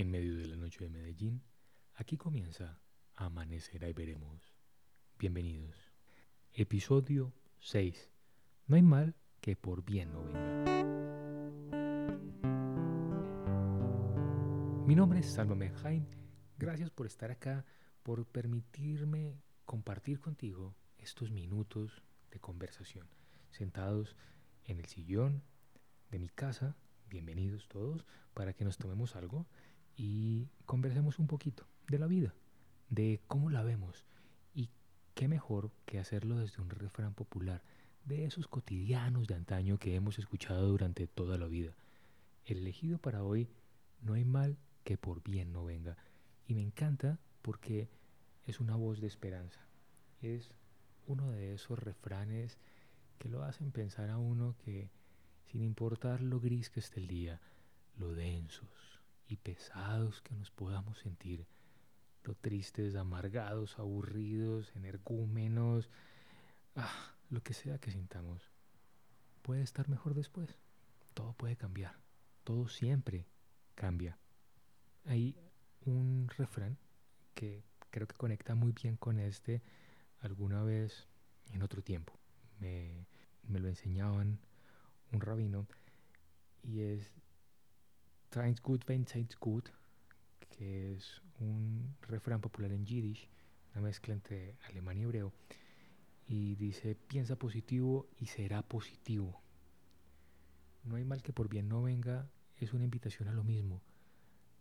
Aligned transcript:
En 0.00 0.10
medio 0.10 0.34
de 0.34 0.46
la 0.46 0.56
noche 0.56 0.82
de 0.82 0.88
Medellín, 0.88 1.42
aquí 1.92 2.16
comienza 2.16 2.80
Amanecerá 3.16 3.86
y 3.86 3.92
veremos. 3.92 4.56
Bienvenidos. 5.18 5.76
Episodio 6.54 7.34
6. 7.58 8.10
No 8.66 8.76
hay 8.76 8.82
mal 8.82 9.14
que 9.42 9.56
por 9.56 9.84
bien 9.84 10.10
no 10.14 10.24
venga. 10.24 10.40
Mi 14.86 14.94
nombre 14.94 15.18
es 15.18 15.34
Salvame 15.34 15.68
Jaime. 15.68 16.08
Gracias 16.56 16.88
por 16.88 17.04
estar 17.04 17.30
acá, 17.30 17.66
por 18.02 18.24
permitirme 18.24 19.42
compartir 19.66 20.18
contigo 20.18 20.76
estos 20.96 21.30
minutos 21.30 22.02
de 22.30 22.40
conversación, 22.40 23.06
sentados 23.50 24.16
en 24.64 24.78
el 24.78 24.86
sillón 24.86 25.42
de 26.10 26.18
mi 26.18 26.30
casa. 26.30 26.74
Bienvenidos 27.10 27.68
todos 27.68 28.06
para 28.32 28.54
que 28.54 28.64
nos 28.64 28.78
tomemos 28.78 29.14
algo 29.14 29.46
y 30.00 30.48
conversemos 30.64 31.18
un 31.18 31.26
poquito 31.26 31.66
de 31.88 31.98
la 31.98 32.06
vida, 32.06 32.32
de 32.88 33.20
cómo 33.26 33.50
la 33.50 33.62
vemos 33.62 34.06
y 34.54 34.70
qué 35.14 35.28
mejor 35.28 35.70
que 35.84 35.98
hacerlo 35.98 36.38
desde 36.38 36.62
un 36.62 36.70
refrán 36.70 37.12
popular, 37.12 37.62
de 38.06 38.24
esos 38.24 38.48
cotidianos 38.48 39.28
de 39.28 39.34
antaño 39.34 39.76
que 39.76 39.94
hemos 39.94 40.18
escuchado 40.18 40.66
durante 40.68 41.06
toda 41.06 41.36
la 41.36 41.46
vida. 41.48 41.74
El 42.46 42.58
elegido 42.58 42.96
para 42.96 43.22
hoy, 43.22 43.50
no 44.00 44.14
hay 44.14 44.24
mal 44.24 44.56
que 44.84 44.96
por 44.96 45.22
bien 45.22 45.52
no 45.52 45.66
venga. 45.66 45.98
Y 46.46 46.54
me 46.54 46.62
encanta 46.62 47.18
porque 47.42 47.90
es 48.46 48.58
una 48.58 48.76
voz 48.76 49.02
de 49.02 49.06
esperanza. 49.06 49.60
Es 50.22 50.54
uno 51.06 51.30
de 51.30 51.52
esos 51.52 51.78
refranes 51.78 52.56
que 53.18 53.28
lo 53.28 53.42
hacen 53.42 53.70
pensar 53.70 54.08
a 54.08 54.16
uno 54.16 54.56
que, 54.64 54.88
sin 55.52 55.62
importar 55.62 56.22
lo 56.22 56.40
gris 56.40 56.70
que 56.70 56.80
esté 56.80 57.00
el 57.00 57.06
día, 57.06 57.38
lo 57.98 58.14
densos, 58.14 58.99
y 59.30 59.36
pesados 59.36 60.20
que 60.22 60.34
nos 60.34 60.50
podamos 60.50 60.98
sentir, 60.98 61.46
lo 62.24 62.34
tristes, 62.34 62.96
amargados, 62.96 63.78
aburridos, 63.78 64.74
energúmenos, 64.74 65.88
ah, 66.74 67.14
lo 67.30 67.40
que 67.40 67.54
sea 67.54 67.78
que 67.78 67.92
sintamos, 67.92 68.50
puede 69.42 69.62
estar 69.62 69.88
mejor 69.88 70.14
después. 70.14 70.58
Todo 71.14 71.32
puede 71.34 71.56
cambiar, 71.56 71.96
todo 72.42 72.68
siempre 72.68 73.24
cambia. 73.76 74.18
Hay 75.06 75.36
un 75.86 76.28
refrán 76.36 76.76
que 77.34 77.62
creo 77.90 78.08
que 78.08 78.16
conecta 78.16 78.56
muy 78.56 78.72
bien 78.72 78.96
con 78.96 79.20
este 79.20 79.62
alguna 80.20 80.64
vez 80.64 81.06
en 81.52 81.62
otro 81.62 81.82
tiempo. 81.82 82.18
Me, 82.58 83.06
me 83.44 83.60
lo 83.60 83.68
enseñaban 83.68 84.40
un 85.12 85.20
rabino 85.20 85.66
y 86.62 86.80
es 86.80 87.12
Trains 88.30 88.62
gut, 88.62 88.86
wenn 88.86 89.04
gut, 89.40 89.70
que 90.50 90.94
es 90.94 91.20
un 91.40 91.96
refrán 92.02 92.40
popular 92.40 92.70
en 92.70 92.86
Yiddish, 92.86 93.28
una 93.72 93.82
mezcla 93.82 94.14
entre 94.14 94.56
alemán 94.68 94.98
y 94.98 95.02
hebreo, 95.02 95.32
y 96.28 96.54
dice, 96.54 96.94
piensa 96.94 97.34
positivo 97.34 98.06
y 98.18 98.26
será 98.26 98.62
positivo. 98.62 99.42
No 100.84 100.94
hay 100.94 101.04
mal 101.04 101.22
que 101.22 101.32
por 101.32 101.48
bien 101.48 101.68
no 101.68 101.82
venga, 101.82 102.30
es 102.56 102.72
una 102.72 102.84
invitación 102.84 103.28
a 103.28 103.32
lo 103.32 103.42
mismo, 103.42 103.82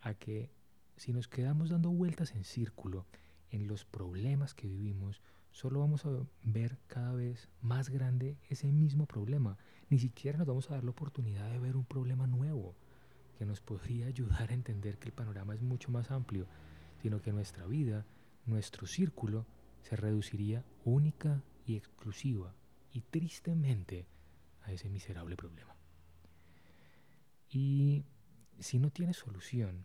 a 0.00 0.14
que 0.14 0.52
si 0.96 1.12
nos 1.12 1.26
quedamos 1.26 1.70
dando 1.70 1.90
vueltas 1.90 2.36
en 2.36 2.44
círculo 2.44 3.04
en 3.50 3.66
los 3.66 3.84
problemas 3.84 4.54
que 4.54 4.68
vivimos, 4.68 5.22
solo 5.50 5.80
vamos 5.80 6.06
a 6.06 6.10
ver 6.44 6.78
cada 6.86 7.14
vez 7.14 7.48
más 7.62 7.88
grande 7.88 8.38
ese 8.48 8.70
mismo 8.70 9.06
problema. 9.06 9.58
Ni 9.90 9.98
siquiera 9.98 10.38
nos 10.38 10.46
vamos 10.46 10.70
a 10.70 10.74
dar 10.74 10.84
la 10.84 10.90
oportunidad 10.90 11.50
de 11.50 11.58
ver 11.58 11.76
un 11.76 11.84
problema 11.84 12.28
nuevo 12.28 12.76
que 13.36 13.46
nos 13.46 13.60
podría 13.60 14.06
ayudar 14.06 14.50
a 14.50 14.54
entender 14.54 14.98
que 14.98 15.06
el 15.06 15.12
panorama 15.12 15.54
es 15.54 15.62
mucho 15.62 15.90
más 15.90 16.10
amplio, 16.10 16.46
sino 17.02 17.20
que 17.20 17.32
nuestra 17.32 17.66
vida, 17.66 18.04
nuestro 18.46 18.86
círculo, 18.86 19.46
se 19.82 19.96
reduciría 19.96 20.64
única 20.84 21.42
y 21.64 21.76
exclusiva 21.76 22.54
y 22.92 23.02
tristemente 23.02 24.06
a 24.62 24.72
ese 24.72 24.88
miserable 24.88 25.36
problema. 25.36 25.76
Y 27.50 28.04
si 28.58 28.78
no 28.78 28.90
tiene 28.90 29.12
solución, 29.12 29.84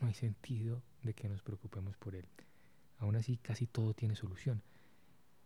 no 0.00 0.08
hay 0.08 0.14
sentido 0.14 0.82
de 1.02 1.14
que 1.14 1.28
nos 1.28 1.42
preocupemos 1.42 1.96
por 1.96 2.14
él. 2.14 2.26
Aún 2.98 3.16
así, 3.16 3.36
casi 3.38 3.66
todo 3.66 3.94
tiene 3.94 4.14
solución. 4.14 4.62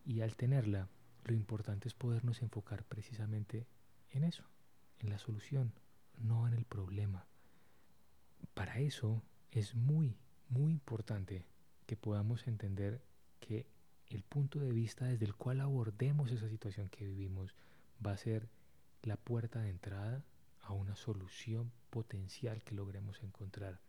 Y 0.05 0.21
al 0.21 0.35
tenerla, 0.35 0.89
lo 1.25 1.35
importante 1.35 1.87
es 1.87 1.93
podernos 1.93 2.41
enfocar 2.41 2.83
precisamente 2.83 3.67
en 4.11 4.23
eso, 4.23 4.43
en 4.99 5.09
la 5.09 5.17
solución, 5.17 5.73
no 6.19 6.47
en 6.47 6.53
el 6.53 6.65
problema. 6.65 7.27
Para 8.53 8.79
eso 8.79 9.23
es 9.51 9.75
muy, 9.75 10.17
muy 10.49 10.71
importante 10.71 11.45
que 11.85 11.95
podamos 11.95 12.47
entender 12.47 13.01
que 13.39 13.67
el 14.07 14.23
punto 14.23 14.59
de 14.59 14.71
vista 14.71 15.05
desde 15.05 15.25
el 15.25 15.35
cual 15.35 15.61
abordemos 15.61 16.31
esa 16.31 16.49
situación 16.49 16.89
que 16.89 17.05
vivimos 17.05 17.55
va 18.05 18.11
a 18.11 18.17
ser 18.17 18.49
la 19.01 19.17
puerta 19.17 19.59
de 19.61 19.69
entrada 19.69 20.23
a 20.61 20.73
una 20.73 20.95
solución 20.95 21.71
potencial 21.89 22.63
que 22.63 22.75
logremos 22.75 23.21
encontrar. 23.23 23.79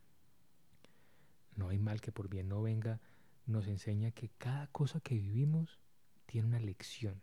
No 1.55 1.69
hay 1.69 1.79
mal 1.79 2.01
que 2.01 2.13
por 2.13 2.29
bien 2.29 2.49
no 2.49 2.63
venga, 2.63 3.01
nos 3.47 3.67
enseña 3.67 4.11
que 4.11 4.29
cada 4.39 4.67
cosa 4.69 5.01
que 5.01 5.15
vivimos 5.15 5.79
tiene 6.27 6.49
una 6.49 6.61
lección 6.61 7.23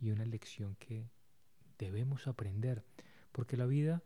y 0.00 0.10
una 0.10 0.26
lección 0.26 0.76
que 0.76 1.08
debemos 1.78 2.26
aprender, 2.26 2.84
porque 3.30 3.56
la 3.56 3.66
vida 3.66 4.02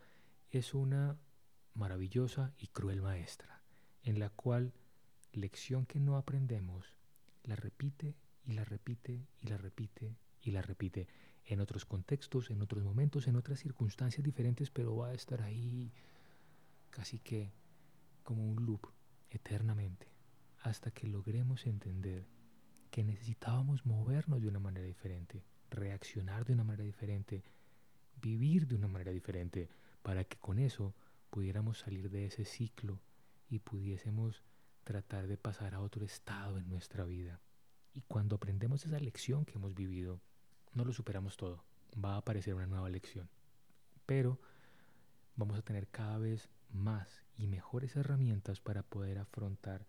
es 0.57 0.73
una 0.73 1.19
maravillosa 1.75 2.53
y 2.59 2.69
cruel 2.69 3.03
maestra, 3.03 3.63
en 4.03 4.19
la 4.19 4.31
cual 4.31 4.73
lección 5.33 5.85
que 5.85 6.01
no 6.01 6.17
aprendemos 6.17 6.97
la 7.45 7.57
repite 7.57 8.15
y 8.45 8.53
la 8.53 8.65
repite 8.65 9.27
y 9.43 9.47
la 9.49 9.59
repite 9.59 10.17
y 10.41 10.51
la 10.53 10.63
repite. 10.63 11.09
En 11.45 11.61
otros 11.61 11.85
contextos, 11.85 12.51
en 12.51 12.63
otros 12.63 12.83
momentos, 12.83 13.29
en 13.29 13.37
otras 13.37 13.61
circunstancias 13.61 14.25
diferentes, 14.25 14.71
pero 14.71 14.97
va 14.97 15.09
a 15.09 15.15
estar 15.15 15.43
ahí 15.43 15.93
casi 16.91 17.19
que 17.19 17.53
como 18.23 18.51
un 18.51 18.65
loop 18.65 18.89
eternamente, 19.31 20.09
hasta 20.63 20.91
que 20.91 21.07
logremos 21.07 21.67
entender 21.67 22.27
que 22.91 23.05
necesitábamos 23.05 23.85
movernos 23.85 24.41
de 24.41 24.49
una 24.49 24.59
manera 24.59 24.87
diferente, 24.87 25.45
reaccionar 25.71 26.45
de 26.45 26.55
una 26.55 26.65
manera 26.65 26.85
diferente, 26.85 27.45
vivir 28.21 28.67
de 28.67 28.75
una 28.75 28.89
manera 28.89 29.13
diferente, 29.13 29.69
para 30.07 30.23
que 30.23 30.37
con 30.39 30.61
eso 30.61 30.95
pudiéramos 31.31 31.81
salir 31.81 32.11
de 32.11 32.27
ese 32.27 32.45
ciclo 32.45 33.01
y 33.49 33.59
pudiésemos 33.59 34.45
tratar 34.85 35.27
de 35.27 35.37
pasar 35.37 35.75
a 35.75 35.81
otro 35.81 36.05
estado 36.05 36.59
en 36.59 36.69
nuestra 36.69 37.05
vida. 37.05 37.41
Y 37.93 38.03
cuando 38.03 38.37
aprendemos 38.37 38.87
esa 38.87 39.01
lección 39.01 39.45
que 39.45 39.55
hemos 39.55 39.75
vivido, 39.75 40.21
no 40.75 40.85
lo 40.85 40.93
superamos 40.93 41.37
todo, 41.37 41.65
va 41.93 42.15
a 42.15 42.19
aparecer 42.19 42.55
una 42.55 42.69
nueva 42.69 42.89
lección. 42.89 43.29
Pero 44.07 44.39
vamos 45.35 45.59
a 45.59 45.63
tener 45.63 45.89
cada 45.89 46.19
vez 46.19 46.51
más 46.71 47.25
y 47.35 47.49
mejores 47.49 47.97
herramientas 47.97 48.61
para 48.61 48.85
poder 48.85 49.19
afrontar 49.19 49.89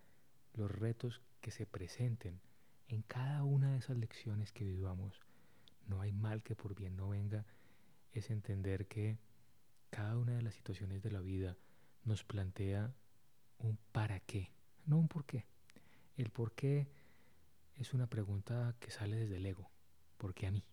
los 0.55 0.72
retos 0.72 1.22
que 1.41 1.51
se 1.51 1.67
presenten 1.67 2.41
en 2.88 3.03
cada 3.03 3.44
una 3.44 3.73
de 3.73 3.78
esas 3.78 3.97
lecciones 3.97 4.51
que 4.51 4.66
vivamos. 4.66 5.22
No 5.85 6.01
hay 6.01 6.11
mal 6.11 6.41
que 6.41 6.55
por 6.55 6.73
bien 6.73 6.95
no 6.97 7.09
venga, 7.09 7.45
es 8.13 8.31
entender 8.31 8.88
que 8.88 9.19
cada 9.89 10.17
una 10.17 10.33
de 10.33 10.41
las 10.41 10.53
situaciones 10.53 11.01
de 11.01 11.11
la 11.11 11.21
vida 11.21 11.55
nos 12.03 12.23
plantea 12.23 12.93
un 13.59 13.77
para 13.91 14.19
qué, 14.19 14.51
no 14.85 14.97
un 14.97 15.07
por 15.07 15.25
qué. 15.25 15.45
El 16.15 16.29
por 16.29 16.53
qué 16.53 16.87
es 17.75 17.93
una 17.93 18.07
pregunta 18.07 18.75
que 18.79 18.91
sale 18.91 19.17
desde 19.17 19.37
el 19.37 19.45
ego. 19.45 19.69
¿Por 20.17 20.33
qué 20.33 20.47
a 20.47 20.51
mí? 20.51 20.63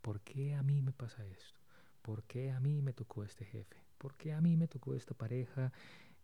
¿Por 0.00 0.20
qué 0.22 0.54
a 0.54 0.62
mí 0.62 0.80
me 0.82 0.92
pasa 0.92 1.24
esto? 1.26 1.60
¿Por 2.00 2.24
qué 2.24 2.50
a 2.50 2.60
mí 2.60 2.82
me 2.82 2.92
tocó 2.92 3.22
este 3.22 3.44
jefe? 3.44 3.76
¿Por 3.98 4.14
qué 4.16 4.32
a 4.32 4.40
mí 4.40 4.56
me 4.56 4.66
tocó 4.66 4.94
esta 4.94 5.14
pareja, 5.14 5.72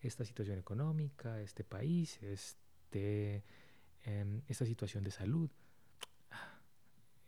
esta 0.01 0.25
situación 0.25 0.59
económica, 0.59 1.41
este 1.41 1.63
país, 1.63 2.21
este, 2.23 3.45
em, 4.05 4.43
esta 4.49 4.65
situación 4.65 5.05
de 5.05 5.11
salud? 5.11 5.51
Ah, 6.31 6.59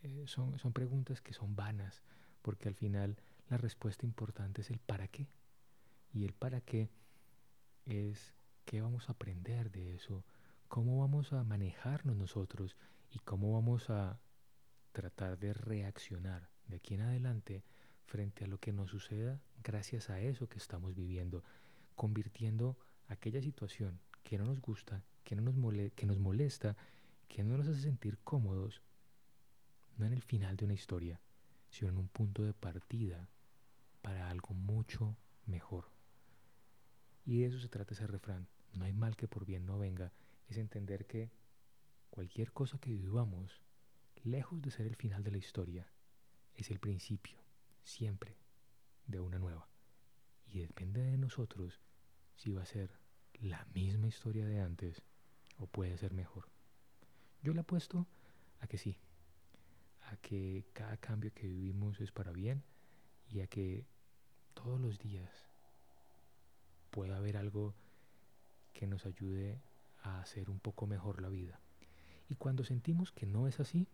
eh, 0.02 0.24
son, 0.26 0.58
son 0.58 0.72
preguntas 0.72 1.20
que 1.20 1.32
son 1.32 1.54
vanas, 1.54 2.02
porque 2.42 2.68
al 2.68 2.74
final 2.74 3.16
la 3.50 3.58
respuesta 3.58 4.06
importante 4.06 4.62
es 4.62 4.70
el 4.70 4.78
para 4.78 5.08
qué. 5.08 5.28
Y 6.14 6.24
el 6.24 6.32
para 6.32 6.60
qué 6.60 6.88
es 7.84 8.34
qué 8.64 8.80
vamos 8.80 9.08
a 9.08 9.12
aprender 9.12 9.70
de 9.70 9.94
eso, 9.94 10.24
cómo 10.68 11.00
vamos 11.00 11.32
a 11.32 11.42
manejarnos 11.42 12.16
nosotros 12.16 12.76
y 13.10 13.18
cómo 13.18 13.52
vamos 13.52 13.90
a 13.90 14.20
tratar 14.92 15.38
de 15.38 15.52
reaccionar 15.52 16.48
de 16.68 16.76
aquí 16.76 16.94
en 16.94 17.02
adelante 17.02 17.64
frente 18.06 18.44
a 18.44 18.46
lo 18.46 18.58
que 18.58 18.72
nos 18.72 18.90
suceda 18.90 19.40
gracias 19.62 20.10
a 20.10 20.20
eso 20.20 20.48
que 20.48 20.58
estamos 20.58 20.94
viviendo, 20.94 21.42
convirtiendo 21.96 22.76
aquella 23.08 23.42
situación 23.42 24.00
que 24.22 24.38
no 24.38 24.44
nos 24.44 24.60
gusta, 24.60 25.02
que, 25.24 25.34
no 25.34 25.42
nos, 25.42 25.56
que 25.94 26.06
nos 26.06 26.18
molesta, 26.18 26.76
que 27.28 27.42
no 27.42 27.56
nos 27.56 27.66
hace 27.66 27.82
sentir 27.82 28.18
cómodos, 28.18 28.82
no 29.96 30.06
en 30.06 30.12
el 30.12 30.22
final 30.22 30.56
de 30.56 30.66
una 30.66 30.74
historia, 30.74 31.20
sino 31.68 31.90
en 31.90 31.98
un 31.98 32.08
punto 32.08 32.42
de 32.42 32.52
partida 32.52 33.28
para 34.02 34.30
algo 34.30 34.54
mucho 34.54 35.16
mejor. 35.46 35.90
Y 37.24 37.40
de 37.40 37.46
eso 37.46 37.58
se 37.58 37.68
trata 37.68 37.94
ese 37.94 38.06
refrán. 38.06 38.48
No 38.72 38.84
hay 38.84 38.92
mal 38.92 39.16
que 39.16 39.28
por 39.28 39.44
bien 39.44 39.66
no 39.66 39.78
venga. 39.78 40.12
Es 40.48 40.58
entender 40.58 41.06
que 41.06 41.30
cualquier 42.10 42.52
cosa 42.52 42.78
que 42.78 42.92
vivamos, 42.92 43.60
lejos 44.22 44.60
de 44.62 44.70
ser 44.70 44.86
el 44.86 44.96
final 44.96 45.22
de 45.22 45.30
la 45.30 45.38
historia, 45.38 45.86
es 46.54 46.70
el 46.70 46.78
principio, 46.78 47.38
siempre, 47.84 48.36
de 49.06 49.20
una 49.20 49.38
nueva. 49.38 49.68
Y 50.46 50.60
depende 50.60 51.02
de 51.02 51.18
nosotros 51.18 51.80
si 52.36 52.52
va 52.52 52.62
a 52.62 52.66
ser 52.66 52.90
la 53.40 53.64
misma 53.74 54.08
historia 54.08 54.46
de 54.46 54.60
antes 54.60 55.02
o 55.58 55.66
puede 55.66 55.96
ser 55.96 56.12
mejor. 56.12 56.48
Yo 57.42 57.54
le 57.54 57.60
apuesto 57.60 58.06
a 58.60 58.66
que 58.66 58.78
sí, 58.78 58.98
a 60.10 60.16
que 60.16 60.66
cada 60.72 60.96
cambio 60.96 61.32
que 61.32 61.46
vivimos 61.46 62.00
es 62.00 62.12
para 62.12 62.32
bien 62.32 62.62
y 63.30 63.40
a 63.40 63.46
que 63.46 63.84
todos 64.54 64.80
los 64.80 64.98
días 64.98 65.30
pueda 66.90 67.16
haber 67.16 67.36
algo 67.36 67.74
que 68.72 68.86
nos 68.86 69.06
ayude 69.06 69.60
a 70.02 70.20
hacer 70.20 70.50
un 70.50 70.58
poco 70.58 70.86
mejor 70.86 71.20
la 71.20 71.28
vida. 71.28 71.60
Y 72.28 72.36
cuando 72.36 72.64
sentimos 72.64 73.12
que 73.12 73.26
no 73.26 73.48
es 73.48 73.60
así, 73.60 73.86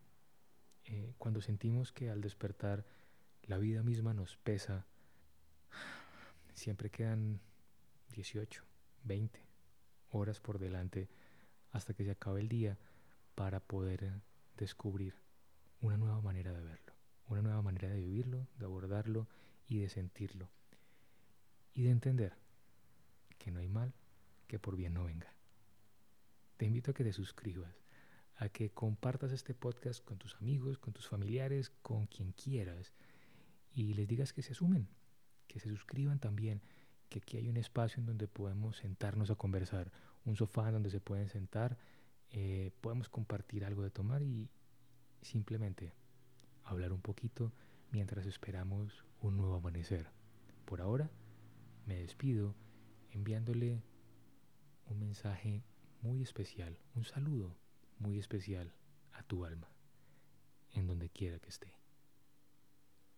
eh, 0.84 1.14
cuando 1.18 1.40
sentimos 1.40 1.92
que 1.92 2.10
al 2.10 2.20
despertar 2.20 2.84
la 3.42 3.58
vida 3.58 3.82
misma 3.82 4.14
nos 4.14 4.36
pesa, 4.36 4.86
siempre 6.54 6.90
quedan 6.90 7.40
18, 8.12 8.62
20 9.04 9.40
horas 10.10 10.40
por 10.40 10.58
delante 10.58 11.08
hasta 11.72 11.94
que 11.94 12.04
se 12.04 12.10
acabe 12.12 12.40
el 12.40 12.48
día 12.48 12.78
para 13.34 13.60
poder 13.60 14.22
descubrir 14.56 15.14
una 15.80 15.96
nueva 15.96 16.20
manera 16.20 16.52
de 16.52 16.62
verlo, 16.62 16.85
una 17.28 17.42
nueva 17.42 17.62
manera 17.62 17.88
de 17.88 18.00
vivirlo, 18.00 18.46
de 18.58 18.64
abordarlo 18.64 19.28
y 19.66 19.78
de 19.78 19.88
sentirlo. 19.88 20.48
Y 21.74 21.82
de 21.82 21.90
entender 21.90 22.34
que 23.38 23.50
no 23.50 23.60
hay 23.60 23.68
mal 23.68 23.92
que 24.46 24.58
por 24.58 24.76
bien 24.76 24.94
no 24.94 25.04
venga. 25.04 25.32
Te 26.56 26.66
invito 26.66 26.90
a 26.90 26.94
que 26.94 27.04
te 27.04 27.12
suscribas, 27.12 27.82
a 28.36 28.48
que 28.48 28.70
compartas 28.70 29.32
este 29.32 29.54
podcast 29.54 30.04
con 30.04 30.18
tus 30.18 30.34
amigos, 30.36 30.78
con 30.78 30.92
tus 30.94 31.08
familiares, 31.08 31.70
con 31.82 32.06
quien 32.06 32.32
quieras 32.32 32.92
y 33.74 33.92
les 33.94 34.08
digas 34.08 34.32
que 34.32 34.42
se 34.42 34.54
sumen, 34.54 34.88
que 35.46 35.60
se 35.60 35.68
suscriban 35.68 36.18
también, 36.18 36.62
que 37.08 37.18
aquí 37.18 37.36
hay 37.36 37.48
un 37.48 37.58
espacio 37.58 38.00
en 38.00 38.06
donde 38.06 38.26
podemos 38.26 38.78
sentarnos 38.78 39.30
a 39.30 39.34
conversar, 39.34 39.92
un 40.24 40.36
sofá 40.36 40.68
en 40.68 40.74
donde 40.74 40.90
se 40.90 41.00
pueden 41.00 41.28
sentar, 41.28 41.76
eh, 42.30 42.72
podemos 42.80 43.08
compartir 43.08 43.64
algo 43.64 43.82
de 43.82 43.90
tomar 43.90 44.22
y 44.22 44.48
simplemente 45.22 45.92
hablar 46.66 46.92
un 46.92 47.00
poquito 47.00 47.52
mientras 47.90 48.26
esperamos 48.26 49.04
un 49.20 49.36
nuevo 49.36 49.56
amanecer. 49.56 50.10
Por 50.64 50.80
ahora 50.80 51.10
me 51.86 51.96
despido 51.96 52.54
enviándole 53.10 53.82
un 54.86 54.98
mensaje 54.98 55.64
muy 56.02 56.22
especial, 56.22 56.78
un 56.94 57.04
saludo 57.04 57.56
muy 57.98 58.18
especial 58.18 58.74
a 59.12 59.22
tu 59.22 59.44
alma, 59.44 59.70
en 60.72 60.86
donde 60.86 61.08
quiera 61.08 61.38
que 61.38 61.48
esté. 61.48 61.72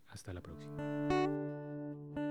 Hasta 0.09 0.33
la 0.33 0.41
próxima. 0.41 2.28